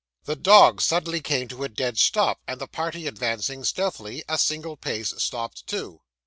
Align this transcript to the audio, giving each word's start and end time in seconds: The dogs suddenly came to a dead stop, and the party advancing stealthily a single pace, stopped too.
The 0.23 0.35
dogs 0.35 0.83
suddenly 0.83 1.21
came 1.21 1.47
to 1.49 1.63
a 1.63 1.69
dead 1.69 1.99
stop, 1.99 2.39
and 2.47 2.59
the 2.59 2.65
party 2.65 3.05
advancing 3.05 3.63
stealthily 3.63 4.23
a 4.27 4.39
single 4.39 4.75
pace, 4.75 5.13
stopped 5.21 5.67
too. 5.67 6.01